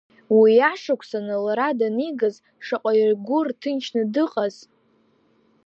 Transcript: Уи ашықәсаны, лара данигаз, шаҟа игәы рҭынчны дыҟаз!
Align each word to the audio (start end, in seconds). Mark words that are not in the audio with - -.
Уи 0.37 0.53
ашықәсаны, 0.71 1.35
лара 1.45 1.69
данигаз, 1.79 2.35
шаҟа 2.65 2.91
игәы 3.01 3.39
рҭынчны 3.47 4.01
дыҟаз! 4.13 4.55